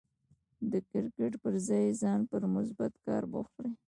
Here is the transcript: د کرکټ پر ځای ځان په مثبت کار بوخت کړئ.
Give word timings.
د 0.71 0.73
کرکټ 0.89 1.33
پر 1.43 1.53
ځای 1.67 1.87
ځان 2.01 2.19
په 2.29 2.35
مثبت 2.55 2.93
کار 3.05 3.23
بوخت 3.31 3.51
کړئ. 3.57 3.73